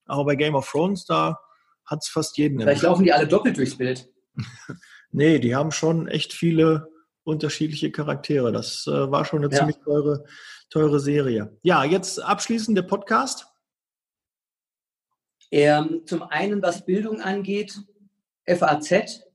[0.05, 1.39] Aber bei Game of Thrones, da
[1.83, 2.59] hat es fast jeden.
[2.59, 4.07] Vielleicht laufen die alle doppelt durchs Bild.
[5.11, 6.91] nee, die haben schon echt viele
[7.23, 8.51] unterschiedliche Charaktere.
[8.51, 9.57] Das äh, war schon eine ja.
[9.57, 10.25] ziemlich teure,
[10.69, 11.57] teure Serie.
[11.63, 13.47] Ja, jetzt abschließend der Podcast.
[15.49, 17.81] Ähm, zum einen, was Bildung angeht,
[18.45, 19.26] FAZ,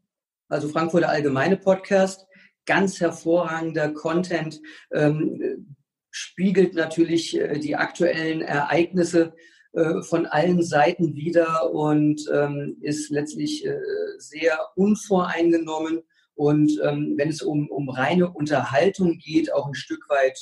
[0.52, 2.26] also Frankfurter Allgemeine Podcast,
[2.66, 4.60] ganz hervorragender Content,
[4.92, 5.74] ähm,
[6.10, 9.34] spiegelt natürlich äh, die aktuellen Ereignisse
[9.72, 13.78] äh, von allen Seiten wieder und ähm, ist letztlich äh,
[14.18, 16.02] sehr unvoreingenommen.
[16.34, 20.38] Und ähm, wenn es um, um reine Unterhaltung geht, auch ein Stück weit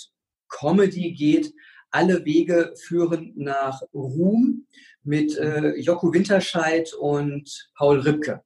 [0.49, 1.53] Comedy geht,
[1.93, 4.67] alle Wege führen nach Ruhm
[5.03, 8.43] mit äh, Joko Winterscheid und Paul Ripke.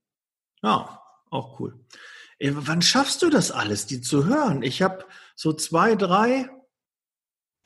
[0.63, 1.04] Ja,
[1.35, 1.79] auch cool.
[2.39, 4.63] Ey, wann schaffst du das alles, die zu hören?
[4.63, 5.05] Ich habe
[5.37, 6.49] so zwei, drei.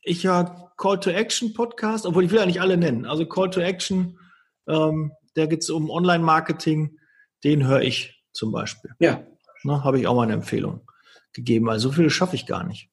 [0.03, 3.05] Ich habe Call to Action Podcast, obwohl ich will ja nicht alle nennen.
[3.05, 4.19] Also Call to Action,
[4.67, 6.99] ähm, da geht es um Online-Marketing.
[7.45, 8.93] Den höre ich zum Beispiel.
[8.99, 9.25] Ja.
[9.67, 10.89] Habe ich auch mal eine Empfehlung
[11.33, 12.91] gegeben, weil so viele schaffe ich gar nicht.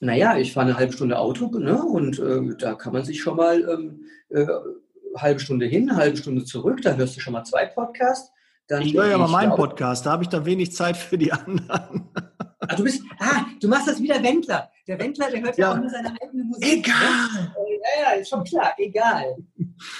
[0.00, 3.36] Naja, ich fahre eine halbe Stunde Auto ne, und äh, da kann man sich schon
[3.36, 4.46] mal ähm, äh,
[5.16, 8.33] halbe Stunde hin, halbe Stunde zurück, da hörst du schon mal zwei Podcasts.
[8.68, 11.32] Dann ich höre ja mal meinen Podcast, da habe ich dann wenig Zeit für die
[11.32, 12.08] anderen.
[12.60, 14.70] Ah, du bist, ah, du machst das wie der Wendler.
[14.86, 16.62] Der Wendler, der hört ja, ja auch nur seine eigene Musik.
[16.64, 16.72] Ne?
[16.78, 17.54] Egal.
[17.56, 19.36] Ja, ja, ist schon klar, egal.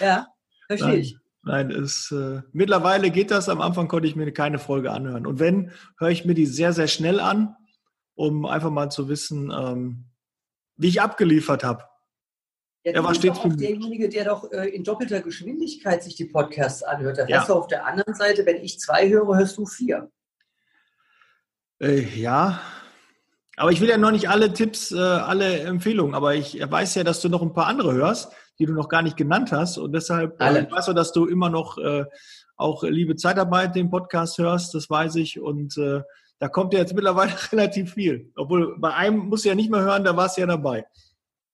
[0.00, 0.28] Ja,
[0.66, 1.16] verstehe ich.
[1.42, 3.50] Nein, es, äh, mittlerweile geht das.
[3.50, 5.26] Am Anfang konnte ich mir keine Folge anhören.
[5.26, 7.54] Und wenn, höre ich mir die sehr, sehr schnell an,
[8.14, 10.06] um einfach mal zu wissen, ähm,
[10.76, 11.84] wie ich abgeliefert habe.
[12.84, 16.82] Ja, er war stets auch derjenige, der doch äh, in doppelter Geschwindigkeit sich die Podcasts
[16.82, 17.16] anhört.
[17.16, 17.40] Da ja.
[17.40, 20.10] hast du auf der anderen Seite, wenn ich zwei höre, hörst du vier.
[21.80, 22.60] Äh, ja,
[23.56, 27.04] aber ich will ja noch nicht alle Tipps, äh, alle Empfehlungen, aber ich weiß ja,
[27.04, 29.78] dass du noch ein paar andere hörst, die du noch gar nicht genannt hast.
[29.78, 30.70] Und deshalb äh, alle.
[30.70, 32.04] weißt du, dass du immer noch äh,
[32.56, 35.40] auch Liebe Zeitarbeit den Podcast hörst, das weiß ich.
[35.40, 38.30] Und da kommt ja jetzt mittlerweile relativ viel.
[38.36, 40.86] Obwohl bei einem musst du ja nicht mehr hören, da warst du ja dabei.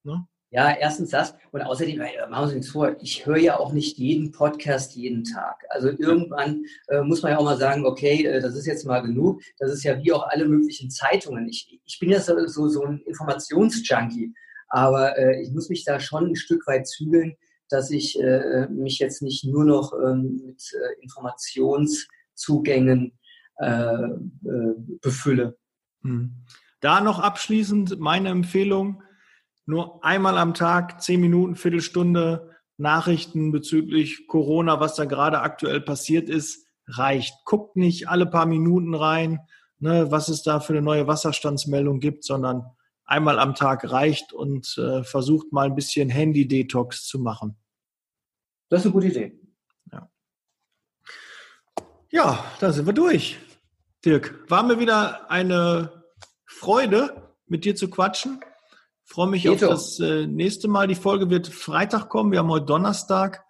[0.03, 0.27] Ne?
[0.53, 1.37] Ja, erstens das.
[1.53, 5.65] Und außerdem, machen wir uns vor, ich höre ja auch nicht jeden Podcast jeden Tag.
[5.69, 8.99] Also irgendwann äh, muss man ja auch mal sagen, okay, äh, das ist jetzt mal
[9.01, 9.41] genug.
[9.59, 11.49] Das ist ja wie auch alle möglichen Zeitungen.
[11.49, 14.35] Ich, ich bin ja so, so, so ein Informationsjunkie.
[14.69, 17.37] Aber äh, ich muss mich da schon ein Stück weit zügeln,
[17.69, 23.17] dass ich äh, mich jetzt nicht nur noch ähm, mit äh, Informationszugängen
[23.59, 24.09] äh,
[25.01, 25.57] befülle.
[26.03, 26.35] Hm.
[26.81, 29.05] Da noch abschließend meine Empfehlung
[29.71, 36.29] nur einmal am Tag, zehn Minuten, Viertelstunde Nachrichten bezüglich Corona, was da gerade aktuell passiert
[36.29, 37.35] ist, reicht.
[37.45, 39.39] Guckt nicht alle paar Minuten rein,
[39.79, 42.67] ne, was es da für eine neue Wasserstandsmeldung gibt, sondern
[43.05, 47.57] einmal am Tag reicht und äh, versucht mal ein bisschen Handy-Detox zu machen.
[48.71, 49.41] Das ist eine gute Idee.
[49.93, 50.11] Ja.
[52.11, 53.39] ja, da sind wir durch.
[54.05, 56.05] Dirk, war mir wieder eine
[56.47, 58.41] Freude, mit dir zu quatschen
[59.11, 59.67] freue mich Eto.
[59.67, 60.87] auf das äh, nächste Mal.
[60.87, 62.31] Die Folge wird Freitag kommen.
[62.31, 63.45] Wir haben heute Donnerstag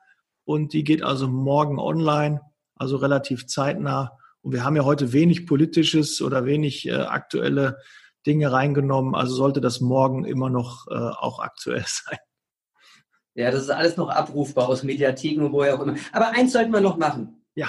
[0.44, 2.40] und die geht also morgen online,
[2.76, 4.18] also relativ zeitnah.
[4.40, 7.78] Und wir haben ja heute wenig Politisches oder wenig äh, aktuelle
[8.26, 9.14] Dinge reingenommen.
[9.14, 12.18] Also sollte das morgen immer noch äh, auch aktuell sein.
[13.34, 15.94] Ja, das ist alles noch abrufbar aus Mediatheken und woher auch immer.
[16.12, 17.44] Aber eins sollten wir noch machen.
[17.54, 17.68] Ja.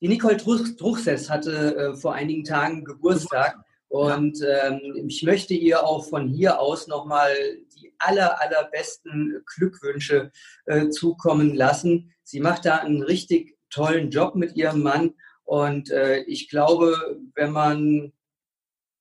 [0.00, 3.56] Die Nicole Druchsess hatte äh, vor einigen Tagen Geburtstag.
[3.88, 7.34] Und ähm, ich möchte ihr auch von hier aus nochmal
[7.76, 10.30] die aller, allerbesten Glückwünsche
[10.66, 12.12] äh, zukommen lassen.
[12.22, 15.14] Sie macht da einen richtig tollen Job mit ihrem Mann.
[15.44, 18.12] Und äh, ich glaube, wenn man,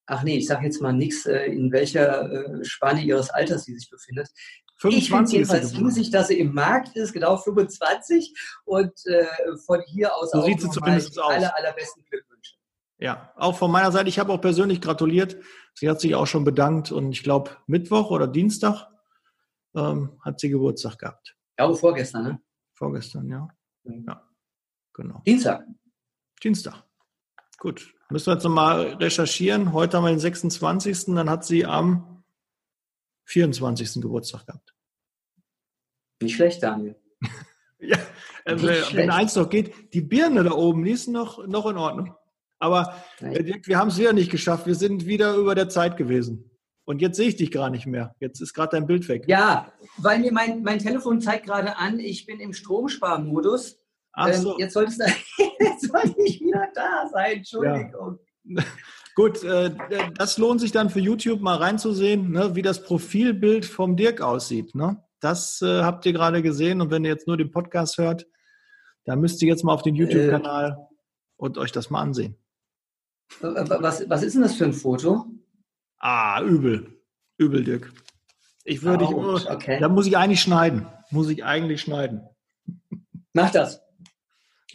[0.06, 3.76] ach nee, ich sage jetzt mal nichts, äh, in welcher äh, Spanne ihres Alters sie
[3.76, 4.30] sich befindet.
[4.80, 8.34] 25 ich finde jedenfalls riesig, dass sie im Markt ist, genau 25.
[8.64, 9.26] Und äh,
[9.66, 12.27] von hier aus so auch sieht sie zumindest die aller, allerbesten Glückwünsche.
[13.00, 14.10] Ja, auch von meiner Seite.
[14.10, 15.38] Ich habe auch persönlich gratuliert.
[15.76, 18.88] Sie hat sich auch schon bedankt und ich glaube, Mittwoch oder Dienstag
[19.76, 21.36] ähm, hat sie Geburtstag gehabt.
[21.60, 22.42] Ja, aber vorgestern, ne?
[22.74, 23.48] Vorgestern, ja.
[23.84, 24.06] Mhm.
[24.08, 24.28] Ja,
[24.94, 25.22] genau.
[25.26, 25.66] Dienstag.
[26.42, 26.84] Dienstag.
[27.60, 27.94] Gut.
[28.10, 29.74] Müssen wir jetzt nochmal recherchieren.
[29.74, 31.06] Heute haben wir den 26.
[31.16, 32.24] Dann hat sie am
[33.26, 34.02] 24.
[34.02, 34.74] Geburtstag gehabt.
[36.22, 36.96] Nicht schlecht, Daniel.
[37.80, 37.98] ja,
[38.46, 38.56] äh,
[38.94, 42.16] wenn eins noch geht, die Birne da oben, die ist noch, noch in Ordnung.
[42.60, 44.66] Aber äh, wir haben es wieder nicht geschafft.
[44.66, 46.52] Wir sind wieder über der Zeit gewesen.
[46.86, 48.16] Und jetzt sehe ich dich gar nicht mehr.
[48.20, 49.26] Jetzt ist gerade dein Bild weg.
[49.28, 53.78] Ja, weil mir mein, mein Telefon zeigt gerade an, ich bin im Stromsparmodus.
[54.14, 54.52] Ach ähm, so.
[54.54, 54.94] Ähm, jetzt, sollte
[56.24, 57.38] ich wieder da sein.
[57.38, 58.20] Entschuldigung.
[58.46, 58.64] Ja.
[59.16, 59.76] Gut, äh,
[60.16, 64.74] das lohnt sich dann für YouTube mal reinzusehen, ne, wie das Profilbild vom Dirk aussieht.
[64.74, 65.04] Ne?
[65.20, 66.80] Das äh, habt ihr gerade gesehen.
[66.80, 68.26] Und wenn ihr jetzt nur den Podcast hört,
[69.04, 70.96] dann müsst ihr jetzt mal auf den YouTube-Kanal äh,
[71.36, 72.38] und euch das mal ansehen.
[73.42, 75.26] Was, was ist denn das für ein Foto?
[76.00, 77.02] Ah, übel.
[77.38, 77.92] Übel, Dirk.
[78.64, 79.80] Ich würde oh, ich, okay.
[79.80, 80.88] da muss ich eigentlich schneiden.
[81.12, 82.28] Muss ich eigentlich schneiden.
[83.34, 83.82] Mach das.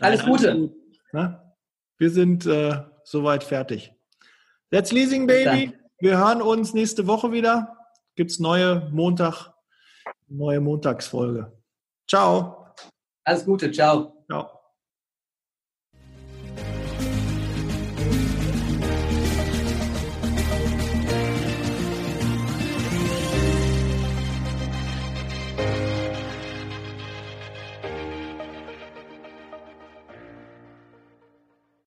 [0.00, 0.50] Alles Nein, Gute.
[0.50, 0.70] Alles
[1.12, 1.54] ne?
[1.98, 3.92] Wir sind äh, soweit fertig.
[4.70, 5.76] That's Leasing Baby.
[5.98, 7.76] Wir hören uns nächste Woche wieder.
[8.16, 9.52] Gibt's neue Montag,
[10.26, 11.52] neue Montagsfolge.
[12.08, 12.66] Ciao.
[13.24, 13.70] Alles Gute.
[13.70, 14.24] Ciao.
[14.26, 14.61] Ciao.